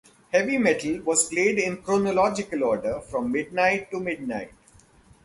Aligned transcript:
Heavy 0.33 0.57
metal 0.57 0.99
was 1.01 1.29
played 1.29 1.59
in 1.59 1.83
chronological 1.83 2.63
order 2.63 3.01
from 3.01 3.31
midnight 3.31 3.91
to 3.91 3.99
midnight. 3.99 4.49